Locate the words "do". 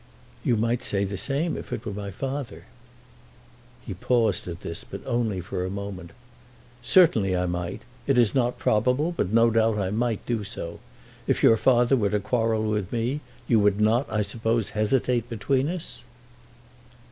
10.25-10.43